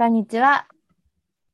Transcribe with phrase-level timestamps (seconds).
[0.00, 0.66] こんにちは。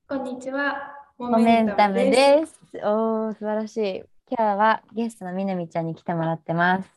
[0.09, 0.95] こんにちは。
[1.19, 2.61] モモメンタムです。
[2.75, 4.05] おー、素晴らしい。
[4.31, 6.89] 今日はゲストのみなみちゃんに来てもらってます。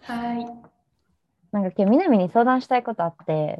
[0.00, 0.12] す。
[0.12, 0.46] はい。
[1.50, 3.58] なんか今日みなみに相談したいことあって、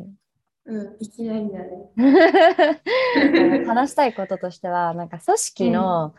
[0.66, 1.90] うん、いきなりだね。
[3.66, 6.14] 話したいこととしては、なんか組織の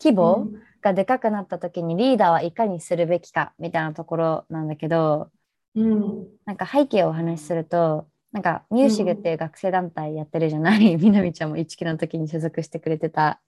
[0.00, 0.46] 規模
[0.80, 5.32] がでかくなった時にリーダーはいかにするべきかみたいなところなんだけど、
[5.74, 6.28] うん。
[6.44, 13.40] なんか背景をお話しすると、なんかミューシグっていう学生団体やってるじゃない、 みなみちゃんも1期の時に所属してくれてた。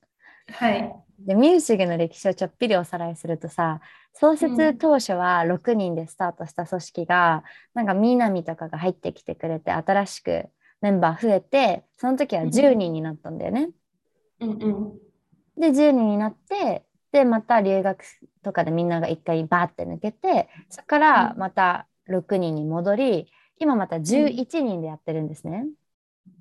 [0.49, 0.95] はい。
[1.19, 3.83] でミュージグの歴史をちょっぴりおさらいするとさ
[4.15, 10.49] 創設当初は6人でスタートした組織が、なんか南とかが入ってきてくれて新しく
[10.81, 13.71] メンバー増えてその時は10人になったんだよね。
[14.41, 14.99] うんうん。
[15.61, 18.05] で10人になってでまた留学
[18.43, 25.67] とかでみんなが一回バーって抜けてそこからまた6人に戻り今また11人でやってるんですね。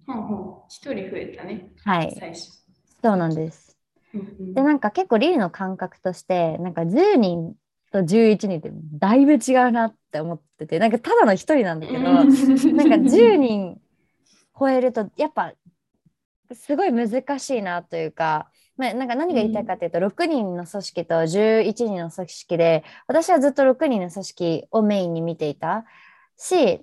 [0.08, 0.64] ほんほん。
[0.70, 1.70] 一人増えたね。
[1.84, 2.50] はい最初。
[3.04, 3.78] そうなんです。
[4.14, 7.54] うんうんでなんか結構リーの感覚としてなんか10人
[7.92, 12.32] と11人ってだいぶ違うなって思っててなんかただの1人なんだけどなんか
[12.98, 13.78] 10人
[14.58, 15.54] 超えるとやっぱ
[16.54, 25.86] すごい難しいなというか、まあ、なんか何が言いたいかというと、6人の組織と11人の組織で私はずっと6人の組織をメインに見ていた
[26.38, 26.82] し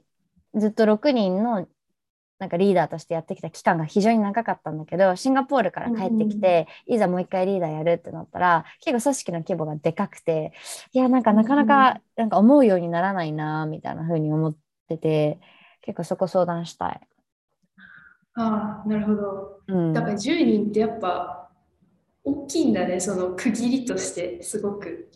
[0.57, 1.67] ずっと6人の
[2.39, 10.53] なんかリーダーとしてやってきた期間が非常に長かったんだけどシンガポールから帰ってきて、いざもう一回リーダーやるってなったら結構組織の規模がでかくて
[10.93, 14.57] いやなんかなかなかなんか思うようにならないなみたいな風に思っ
[14.89, 15.41] てて
[15.81, 17.01] 結構そこ相談したい。
[18.35, 19.61] ああ、なるほど。
[19.69, 21.49] うん、だから10人ってやっぱ
[22.23, 23.01] 大きいんだね。
[23.01, 25.11] その区切りとしてすごく。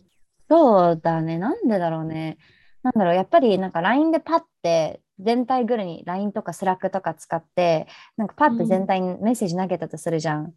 [0.49, 1.37] そうだね。
[1.37, 2.37] なんでだろうね。
[2.81, 3.15] なんだろう。
[3.15, 10.53] やっぱりなんか LINE でパッて全体ぐるに LINE とか Slack とか使ってなんかパッて全体にメッセージ投げたとするじゃん。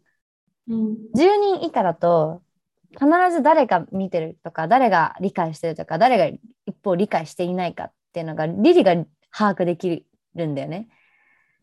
[0.67, 0.93] うん。
[1.15, 2.41] 10人以下だと
[2.93, 8.95] 必ず誰が見てるとか誰が理解してるとか誰が一方理解していないかっていうのがリリが
[9.31, 10.05] 把握でき
[10.35, 10.87] るんだよね。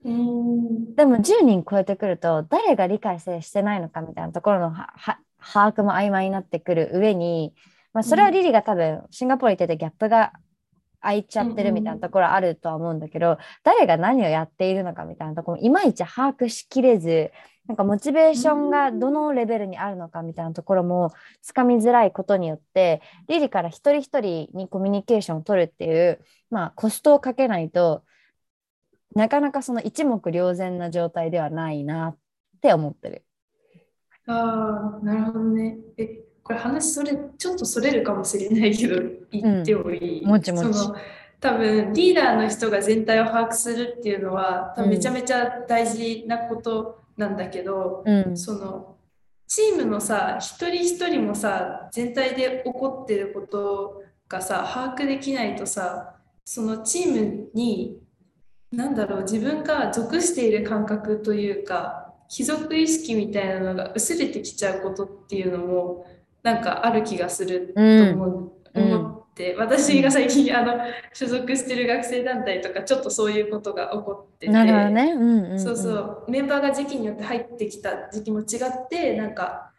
[0.04, 0.94] うん。
[0.94, 7.54] でも10人超えてくると誰が理解してしてないのかみたいなところの把握も曖昧になってくる上に、
[7.92, 10.32] まあ、それはリリが多分シンガポール行っててギャップが
[11.02, 17.30] 空いちゃってるみたいなところあるとは思うんだけど、誰が何をやっているのかみたいなところもいまいち把握しきれず
[17.66, 21.12] なんかモチベーションがどのレベルにあるのかみたいなところも
[21.42, 26.20] つかみづらいことによってリリから一人一人にコミュニケーションを取るっていう、
[26.50, 28.02] まあ、コストをかけないと
[29.14, 32.16] なかなかその一目瞭然な状態ではないなっ
[32.60, 33.24] て思ってる。
[34.26, 35.76] ああ、なるほどね。
[35.98, 39.02] え、これ話それ、ちょっとそれるかもしれないけど、
[39.32, 40.74] 言ってもいい、もちもち。
[40.74, 40.96] その
[41.42, 48.96] 多分リーダーの人が全体を把握するっていうのは多分めちゃめちゃ大事なことなんだけど、うん、その
[49.48, 57.98] チームのさ一人一人もさ全体で起こってることがさ把握できないとさそのチームに
[58.70, 66.06] 何だろう自分が属している感覚というか貴族意識みたいなのが薄れてきちゃうことっていうのも
[66.44, 68.92] なんかある気がすると思う、うん。
[68.94, 70.74] 思って私が最近あの
[71.12, 74.52] 所属してる学生団体とかちょっとそういうことが起こってて。
[74.52, 75.12] なるほどね。
[75.12, 79.72] うんうんうん、そうそうメンバーが時期によって入ってきた時期も違ってなんか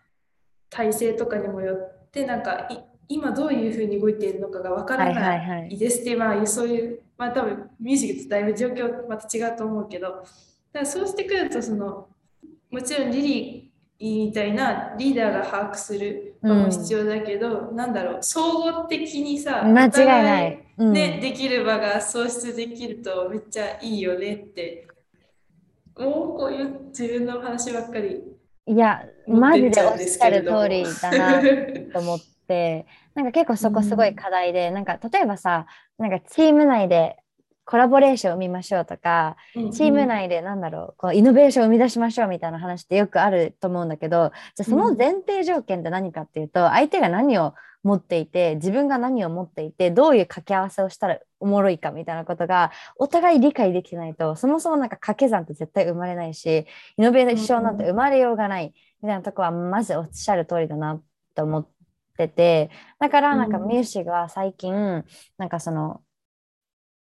[0.69, 2.78] 体制とかにもよってなんかい
[3.08, 10.24] 今どういうふうに動いているのかがわからはいはいはないいですっていう、まあそういうまあ多分ミュージックとだいぶ状況また違うと思うけどだか
[10.74, 12.08] らそうしてくるとその
[12.72, 20.68] もちろんリリーみたいなリーダーが把握するのも必要だけど、なんだろう総合的にさ間違いない。
[20.78, 20.94] うん。
[20.94, 24.88] ね、できる場が創出できるとめっちゃいいよねって
[25.98, 28.22] もうこういう自分の話ばっかり
[28.66, 31.42] いや、持マジでおっしゃる通りだな
[31.92, 35.68] と思って、なんか結構そこすごい課題で、なんか例えばさ、
[35.98, 37.18] なんかチーム内で
[37.66, 39.38] コラボレーションを生みましょうとか、
[39.72, 56.65] チーム内でなんだろう、こうイノベーションを生み出しましょうみたいな話ってよくあると思うんだけど、じゃあその前提条件って何かっていうと、相手が何を持っていて、自分が何を持っていて、どういう掛け合わせをしたらおもろいかみたいなことがお互い理解できてないと、そもそもなんか掛け算って絶対生まれないし、
[56.98, 61.01] イノベーションなんて生まれようがないみたいなとこはまずおっしゃる通りだな
[61.36, 61.68] と思っ
[62.18, 62.69] てて、
[63.00, 63.68] だからなんかうん。
[63.68, 65.04] ミュージが最近、
[65.38, 66.01] なんかその、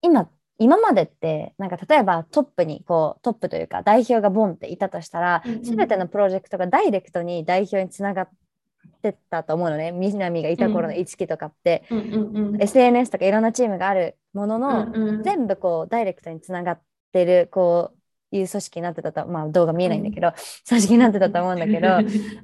[0.02, 0.30] 今
[0.60, 5.62] 今までってなんか例えばトップにこうトップというか代表がボンっていたとしたら、うんうん。
[5.62, 8.28] 全てのプロジェクトがダイレクトに代表につながっ
[9.02, 9.90] てったと思うのね。
[9.90, 12.62] 南がいた頃の1期とかって、うんうんうん。
[12.62, 16.80] SNS とかいろんなチームがあるものの、うんうん全部こうダイレクトにつながっ
[17.12, 17.92] てるこ
[18.32, 20.34] ういう組織になってたと、まあ動画見えないんだけど、
[20.68, 21.88] 組織になってたと思うんだけど、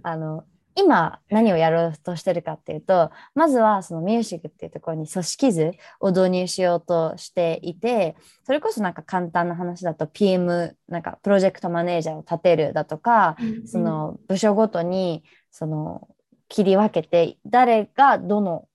[0.02, 0.44] あの、
[0.76, 8.14] 今何をやろうとしてるかっていうとまずはそのミュージックっていうところに組織図を導入しようとしていて
[8.44, 16.08] それこそなんか簡単な話だと PM なんかプロジェクトマネージャーを立てるだとか、その部署ごとにその
[16.48, 18.68] 切り分けて誰がどの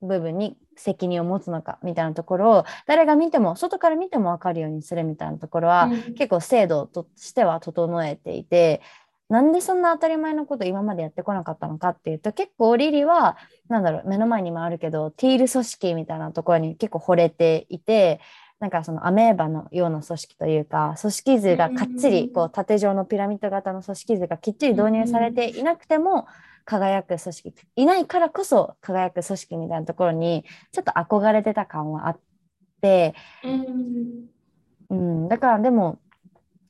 [0.00, 8.80] 部分に責任を持つのかみたいなところを誰が見ても外から見ても分かるようにするみたいなところは、うん、結構制度としては整えていて
[9.28, 13.36] なんでそんな当たり前のこと今までやってこなかったのかっていうと結構リリは
[13.68, 18.20] なんだろう目の前にもあるけどティール組織みたいなところに結構惚れていて
[18.58, 26.26] なんかそのアメーバのような組織というか組織図がかっちりこう縦状のピラミッド型の組織図がきっちり導入されていなくても
[26.64, 32.20] 輝く組織いないからこそ輝く組織みたいなところにちょっと憧れてた感はあっ
[32.80, 33.14] て、
[34.90, 35.98] うん、だからでも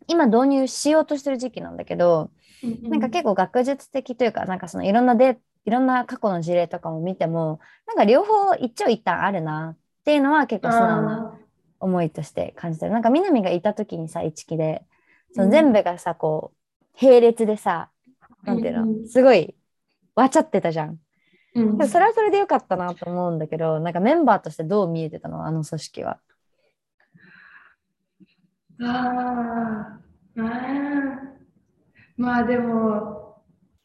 [0.09, 2.31] 今導入しようとしてる時期なんだけど
[2.63, 11.39] なんか結構学術的というかなんかそのいろんなでいろんな過去の事例とかも見てもなんか両方一長一短あるなっていうのは結構素直な
[11.81, 12.93] 思いとして感じてる。
[12.93, 14.83] なんか南がいた時にさ一期で
[15.35, 16.53] その全部がさこ
[17.01, 17.91] う並列でさ
[18.43, 19.55] なんていうのすごい
[20.15, 20.99] わちゃってたじゃん。
[21.55, 25.47] うん、それはそれでよかったなと思うんだけどなんかメンバーとしてどう見えてたの？
[25.47, 26.19] あの組織は。
[28.81, 29.99] あ
[30.37, 30.49] あ
[32.19, 33.43] まあでも、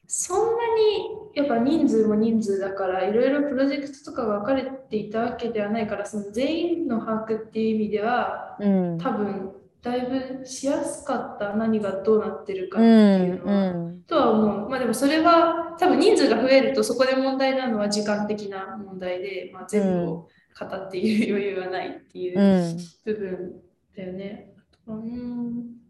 [0.08, 9.52] そんなにやっぱ人数も人数だからいろいろプロジェクトとかが分かれていたわけではないからその全員の把握っていう意味では、うん、多分
[9.82, 14.70] だいぶしやすかった何がどうなってるかっていうのは、うんうん、とは思う。
[14.70, 23.62] まあでもそれは多分人数が増えるとそこで問題なのは時間的な問題で、まあ、全部を語っている余裕はないっていう部分
[23.98, 24.54] だよね。
[24.88, 25.83] うん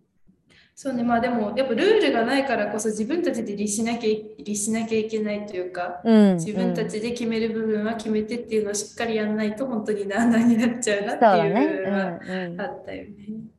[0.76, 1.04] そうね。
[1.04, 13.54] まあでもやっぱルールがないからこそ自分たちで律しなきゃ律しなきゃいけないというか、うん、自分たちで決める部分は決めてっていうのをしっかりやらないと本当になあなになっちゃうなっていう部分はあったよね。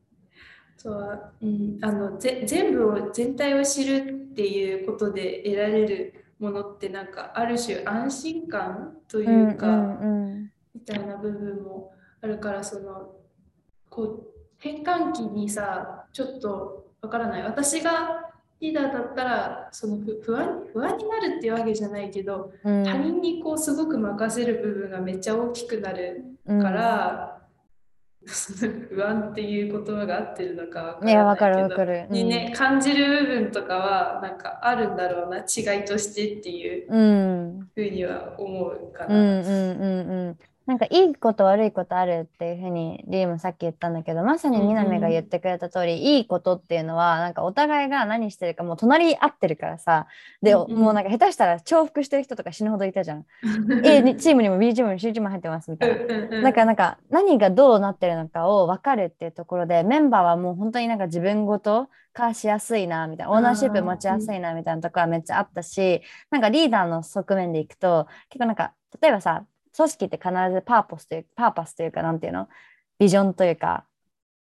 [0.85, 9.97] とは、うん、あのぜ全部を全体を知るっていうことで得られるものってなんかある種安心感というか、
[10.75, 11.91] みたいな部分も
[12.21, 13.15] あるからその
[13.89, 14.27] こう
[14.59, 17.43] 変換期にさちょっとわからない。
[17.43, 18.25] 私が
[18.59, 27.41] リーダーだったらその不安不安になるっていうわけじゃないけど、うん、他人にこうすごく任せる部分がめっちゃ大きくなるから、
[28.21, 39.15] うん、不安っていう言葉が合ってるのか分からないけどる、にね感じる部分とかはなんかあるんだろうな違いとしてっていうふうには思うかな。
[39.15, 50.07] うんうんうんうんなんかいいこと悪いことあるっていうふうにリーもさっき言ったんだけどまさに南が言ってくれた通り、うん、いいことっていうのはなんかお互いが何してるかもう隣り合ってるからさ。
[50.41, 53.25] で、うん、もうなんか下手したら重複してる人とか死ぬほどいたじゃん。
[53.85, 56.41] A チームにも B チームにも C チーム入ってますみたいな。
[56.41, 66.01] だからなんか何がどうなってるのかを分かるっていうところでメンバーはもう本当になんか自分ごと化しやすいなみたいなオーナーシップ持ちやすいなみたいなところはめっちゃあったし
[66.31, 69.45] なんかリーダーの側面でいくと結構なんか例えばさ
[69.75, 72.47] 組織って必ずパーポスというパーパスというかなんていうの？
[72.97, 73.83] ビジョンというか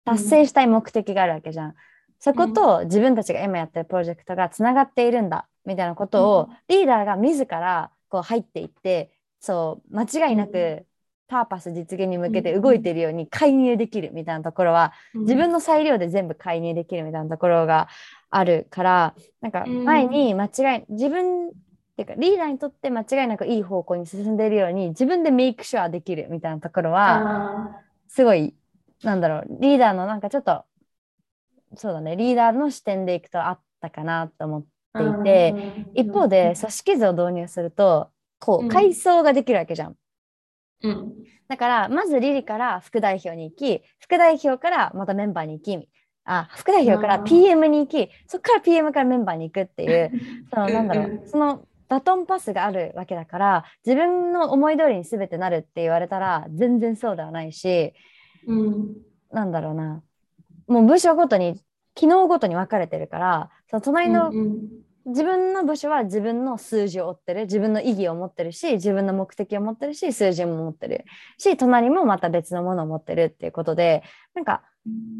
[0.04, 1.74] 達成したい目的があるわけじゃん。
[2.18, 10.86] そこと自分たちが今やってるプロジェクトがつながっているんだみたいなことをリーダーが自らこう入っていってそう間違いなく
[11.28, 17.88] パーパス実現に向けて動いているように介入できるみたいなところは自分の裁量で全部介入できるみたいなところが
[18.30, 21.50] あるからなんか前に間違い自分
[21.96, 28.54] ていうかリーダーにとって間違いなくいい方向に進んでいるように自分でメイクシュアできるみたいなところはすごい
[29.02, 30.64] なんだろうリーダーのなんかちょっと
[31.74, 34.66] そうだねリーダーの視点でいくとあったかなと思って
[35.04, 35.54] いて
[35.94, 39.96] 一方で組織図を導入するとこう階層ができるわけじゃん。
[40.82, 41.12] うん、
[41.48, 45.88] だからまずリリから副代表に行き副代表からまたメンバーに行き
[46.26, 50.12] あ副代表から PM に行きそこから PM からメンバーに行くっていう
[50.52, 57.94] そのなんだろうそのバトンパスがあるわけだから自分の思い通りに全てなるって言われたら全然そうではないし、
[58.46, 58.96] うん、
[59.32, 60.02] なんだろうな。
[60.66, 61.60] もう部署ごとに
[61.94, 64.68] 機能ごとに分かれてるからその隣の、うんうん、
[65.06, 71.04] 自分の部署は自分の数字を追ってる自分の意義を持ってるし自分の目的を持ってるし数字も持ってる。
[71.38, 74.02] し隣もまた別のものを持ってるっていうことで
[74.34, 74.62] なんか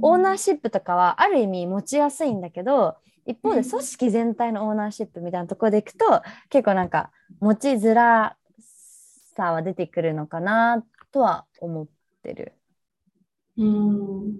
[0.02, 2.96] オーナーシップとかはある意味持ちやすいんだけど
[3.26, 8.36] 一方で組織全体のオーナーシップみたいなところでいくと結構なんか持ちづら
[9.34, 11.86] さは出てくるのかなとは思っ
[12.22, 12.52] てる。
[13.58, 14.36] うん。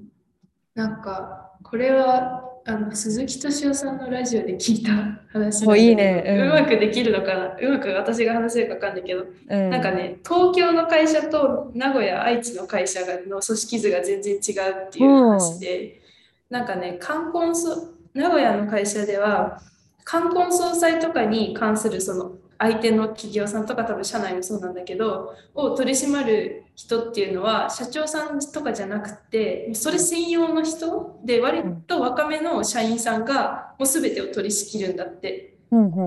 [0.74, 6.24] なんかこれはあの鈴木敏夫さんのラジオで聞いた話なんだけどおいいね。
[6.26, 6.48] うん。
[6.48, 7.56] うまくできるのかな？
[7.56, 16.02] うまく私が話せるか分かんないけど、うん、なんかね東京の会社と名古屋愛知の会社がの組織図が全然違うっていう話で、
[16.50, 19.60] なんかね冠婚葬名古屋の会社では
[20.04, 35.52] 冠婚葬祭とかに関するその相手の企業さんとか多分社内もそうなんだけどを取り締まる人っていうのは社長さんとかじゃなくてそれ専用の人で割と若めの社員さんがもう全てを取り仕切るんだって。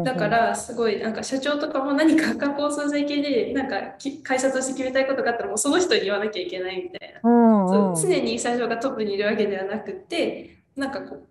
[0.05, 7.29] だからすごいなんか社長とかも何か観光総裁系でなんかき会社として決めたいことがあったらもうその人に言わなきゃいけないみたいな。
[7.29, 7.95] うんうん。
[7.95, 11.23] 常に社長がトップにいるわけではなくてなんかこう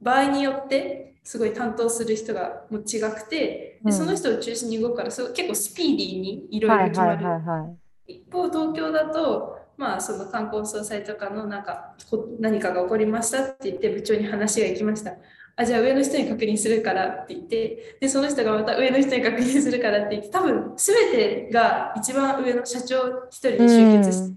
[0.00, 7.76] 場合によってすごい担当する人がもう違くてうんでその人を中心に動くからすごい結構スピーディーにいろいろ決まる。
[8.06, 15.14] 一方東京だとまあその観光総裁とかのなんかこ何かが起こりましたって言って部長に話が行きました。
[15.56, 24.30] あじゃあ上の人に確認するからって言ってでその人がまた上の人に確認するからって言って多分全てが一番上の社長一人に集結し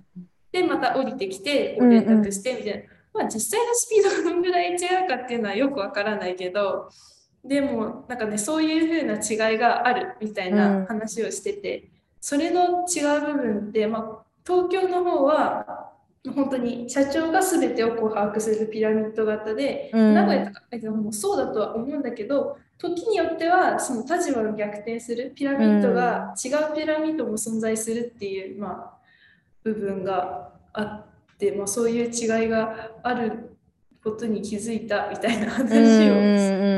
[0.51, 6.89] て、でまた降りてきて連絡してみたいな、まあ実際のスピードがどのぐらい違うかっていうのはよくわからないけど
[7.43, 11.89] でもなんかねそういう風な違いがあるみたいな話をしてて、
[12.22, 15.91] それの違う部分って、まあ、東京の方は
[16.34, 20.13] 本当に社長が全てをこう把握するピラミッド型で、うん。
[20.13, 28.93] 名古屋とかえっともうそうだとは思うんだけど時によってはその立場を逆転するピラミッドが、違うピラミッドも存在するっていう、まあ、
[29.63, 31.12] 部分があって、
[31.51, 33.57] まあ、そういう違いがある
[34.03, 36.00] ことに気づいたみたいな話をし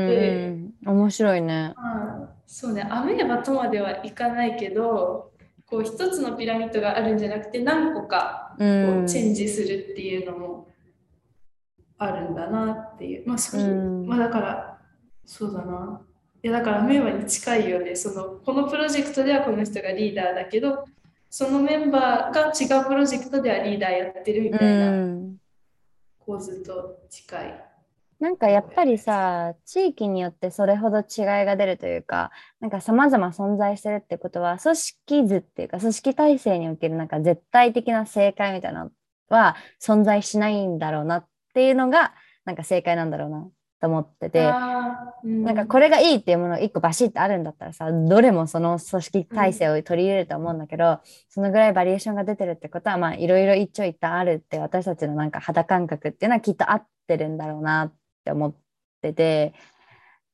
[0.08, 0.56] て。
[0.84, 1.72] 面白いね。
[1.76, 5.32] まあ、そうね、アメーバとまではいかないけど、
[5.66, 10.68] こう一つのピラミッドがあるんじゃなくて何個かうこんうチェンジするっていうのも
[11.98, 13.28] あるんだなっていう。
[13.28, 14.78] まあ、それうんまあだから、
[15.24, 16.00] そうだな。
[16.42, 17.96] いやだからアメーバに近いよね。
[17.96, 20.84] そのこのプロジェクトではこの人がリーダーだけど、
[21.30, 25.18] そのメンバーが違うプロジェクトではリーダーやってるみたいな
[26.18, 27.66] 構図と近い。
[28.18, 32.30] なんかやっぱりさ地域によってそれほど違いが出るというか
[32.60, 38.90] なんか様々存在してるってことは組織図っていうか組織体制におけるなんか絶対的な正解みたいなの
[39.28, 42.14] は存在しないんだろうなっていうのが
[42.46, 43.48] なんか正解なんだろうな
[43.80, 44.52] と思ってて。
[45.24, 45.44] うん。
[45.44, 58.54] なんかこれがいいっていうものが一個バシッとあるんだったらさどれもその組織体制を取り入れると思うんだけど、そのぐらいバリエーションが出てるってことはまあいろいろ一長一短あるって私たちのなんか肌感覚っていうのはきっと合ってるんだろうなって思っ
[59.02, 59.54] てて。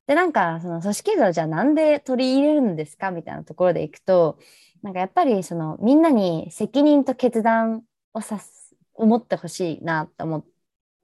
[0.07, 4.37] でなんかその組織図をじゃあなんで取り入れるんですかみたいなところでいくと
[4.83, 10.45] なんかやっぱりそのみんなに責任と決断をさす思ってほしいなと思っ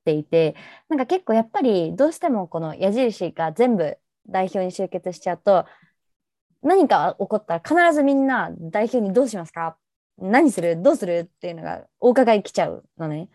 [0.08, 0.56] ていて
[0.88, 5.66] なんか結構やっぱりどうしてもこの矢印が全部代表に集結しちゃうと
[6.62, 9.76] 何か起こったら必ずみんな代表にどうしますか？
[10.20, 10.82] 何する？
[10.82, 11.30] どうする？
[11.32, 13.28] っていうのがお伺い来ちゃうのね。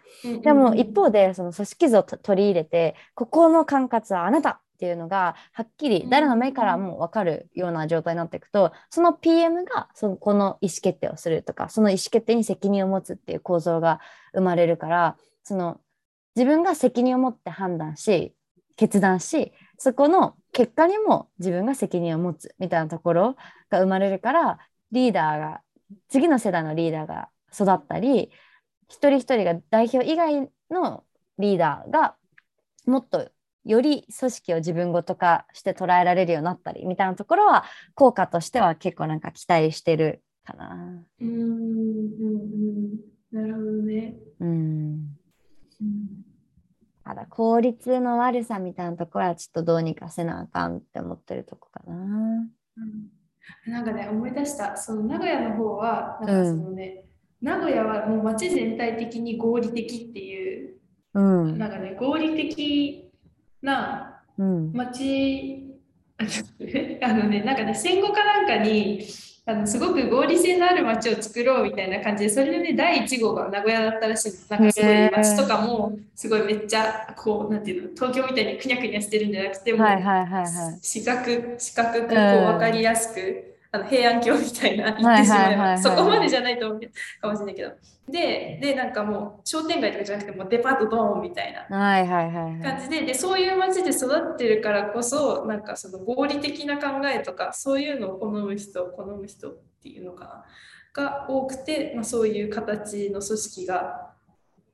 [0.43, 14.01] でも一方でその組織図をと取り入れてここの管轄はあなたっていうのがはっきり誰の目からも分かるような状態になっていくとその PM がそこの意思決定をするとかその意思決定に責任を持つっていう構造が
[14.33, 15.79] 生まれるからその
[16.35, 18.33] 自分が責任を持って判断し
[18.75, 23.35] 決断しそこの結果にも自分が責任を持つみたいなところ
[23.69, 24.59] が生まれるから
[24.91, 25.61] リーダーが
[26.09, 28.31] 次の世代のリーダーが育ったり
[28.89, 31.03] 一人一人が代表以外の
[31.37, 32.15] リーダーが
[32.85, 33.29] もっと
[33.65, 37.63] より組織を自分ごと化して捉えられるようになったりみたいなところは
[37.95, 41.03] 効果としては結構なんか期待してるかな。
[41.21, 41.41] うんうんう
[42.89, 44.15] んなるほどね。
[44.39, 45.22] うんうん
[47.03, 51.95] ただ効率の悪さみたいなところはちょっとどうにかせなあかんって思ってるとこかな。
[51.95, 52.49] うん
[53.67, 57.05] なんかね、思い出した、その名古屋の方は、なんかそのね、
[57.41, 60.75] 名古屋はもう街全体的に合理的っていう、
[61.13, 61.57] うん。
[61.57, 63.11] なんかね、合理的
[63.61, 64.71] なうん。
[64.73, 65.77] 街、
[66.17, 66.23] あ
[67.13, 69.01] のね、なんかね、戦後かなんかに、
[69.45, 74.49] あのすごく合理性のある街を作ろうみたいな感じで、それでね、第1号が名古屋だったらしいんです。
[74.49, 80.79] なんかすごい街とかも、すごいめっちゃ、こう、なんていうの、東京みたいにくにゃくにゃしてるんじゃなくて、もうはいはいはいはい。
[80.81, 85.77] 四角四角くこううん分かりやすく、あの平安京みたいなってしまえば。
[85.77, 86.79] そこまでじゃないと思う
[87.19, 87.71] かもしれないけど。
[88.07, 91.65] ででなんかもう商店街とかじゃなくてもうデパートドーンみたいな。
[92.61, 93.01] 感じで。
[93.01, 100.45] でそういう街で育ってるからこそなんかその合理的な考えとかそういうのを好む人好む人っていうのかな。
[100.93, 104.11] が多くて、まあ、そういう形の組織が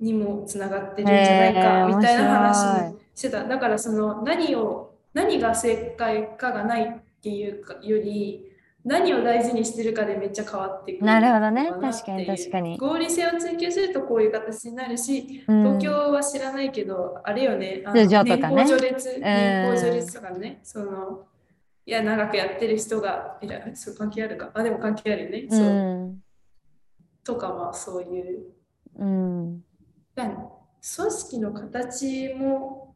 [0.02, 3.46] にもつながってるんじゃないかみたいな話してた。
[3.46, 8.49] だからその何を何が正解かがないっていうかより
[8.86, 21.26] 何を大事にしてるかでめっちゃ変わってくるなるほどね確かに確かに合理性を追求するとこういう形になるし、うん東京は知らないけど、あれよね、あの通常とかね年功序列、ん年功序列とかね、その、
[21.86, 24.52] いや、長くやってる人が、いや、そう関係あるか。
[24.54, 25.48] あ、でも関係あるよね。
[25.50, 25.66] うそう。
[25.66, 26.22] ん
[27.24, 28.44] とかはそういう。
[28.98, 29.64] うん
[30.16, 32.89] 何組織の形も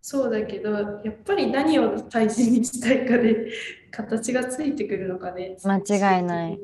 [0.00, 3.50] そうだけど、やっぱり何を大事にしたいかで
[3.90, 5.56] 形がついてくるのかね。
[5.64, 6.58] 間違いない。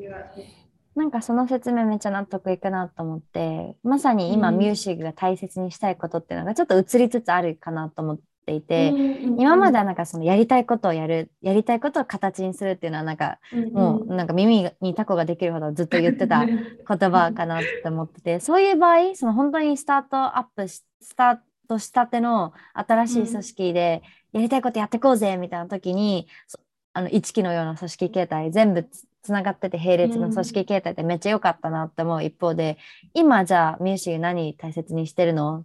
[0.95, 4.59] なんかその説明めっちゃ納得いくなと思ってまさに今うん。
[4.59, 13.39] ミュージックが大切にしたいことっていうのがちょっと移りつつあるかなと思っていて、うんうんうん今まではなんかそのやりたいことをやるやりたいことを形にするっていうのはなんか
[13.73, 21.43] もうなんか耳にタコができるほどずっと言ってた 言葉かなって思っててそういう場合その本当にスタートアップしスタート
[21.79, 24.03] したての新しい組織で
[24.33, 26.59] やりたいことやってこうぜみたいな時に、そ
[26.93, 32.77] あの一期のような組織形態全部つつながってて並列の組織形態ってめっちゃ良かったなって思う一方で
[33.15, 35.65] 今じゃあミュージー何大切にしてるの？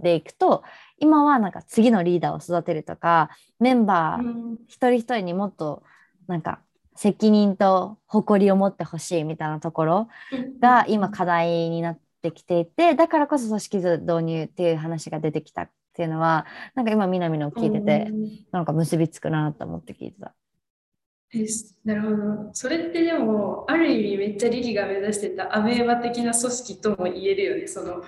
[0.00, 0.64] でいくと
[0.98, 4.58] 今はなんか次のリーダーを育てるとかメンバー、うん。
[4.68, 5.82] 一人一人にもっと
[6.26, 6.60] なんか
[6.96, 10.08] 責任と誇りを持ってほしいみたいなところ
[10.60, 18.30] が今課題になってきていてだからこそ組織図導入っていう話が出てきたっていうのはなんか今南のを聞いててうん。
[18.52, 20.34] なんか結びつくなと思って聞いてた。
[21.84, 22.50] なるほど。
[22.52, 27.66] それってでも、ある意味めっちゃリリが目指してたアメーバ的な組織とも言えるよね。
[27.66, 28.04] その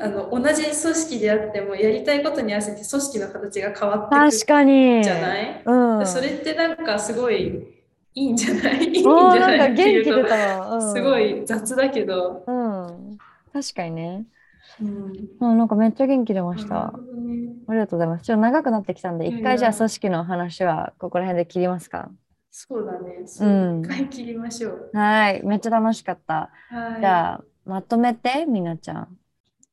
[0.00, 4.96] あの同じ組織であってもやりたいことに合わせて組織の形が変わってく確かに。
[4.98, 7.68] るじゃない、うん、それってなんかすごい
[8.14, 8.84] いいんじゃない？
[8.84, 12.44] いいんじゃなないんかっていうと元気出たわ、うん、すごい雑だけど。
[12.46, 12.61] うん
[13.52, 14.26] 確かにね、
[14.80, 15.12] うん。
[15.40, 18.24] うん、なんかめっちゃ元気出ましなたねありがとうございます。
[18.24, 22.10] ちょっと長くなってきたんで一回じゃあ組織の話はここら辺で切りますか？
[22.50, 23.22] そうだね。
[23.26, 23.84] そうう、ん。
[23.84, 24.90] 一回切りましょう。
[24.92, 25.42] はい。
[25.44, 26.50] めっちゃ楽しかった。
[26.68, 27.00] はい。
[27.00, 29.18] じゃあまとめてみなちゃん。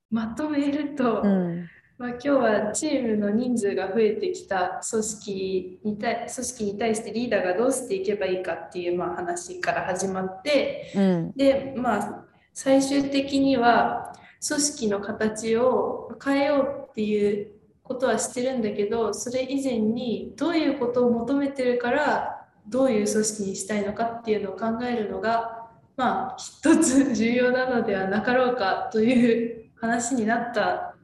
[0.10, 1.68] まとめると、うん。
[1.98, 11.32] まあ、今日はチームの人数が増えてきた組織に対組織に対してリーダーがどうしていけばいいかっていうまあ話から始まってうん。
[11.34, 12.26] で、まあ、
[12.62, 14.12] 最終的には
[14.46, 17.52] 組織の形を変えようっていう
[17.84, 30.96] ことはしてるんだけどそれ以前にどういうことを求めてるからどういう組織にしたいのかっていうのを考えるのがまあ一つ重要なのではなかろうかという話になった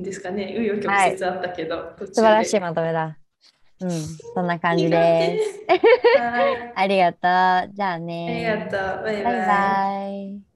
[0.00, 0.54] んですかね。
[0.56, 2.14] 紆余曲折あったけど、途中で。
[2.14, 3.18] 素晴らしいまとめだ。
[3.80, 3.90] うん。
[3.90, 6.20] そんな感じです。
[6.20, 6.72] はい。
[6.76, 7.74] ありがとう。
[7.74, 9.02] じゃあありねがとう。
[9.02, 9.24] バイバイ。
[9.24, 10.51] バイバイ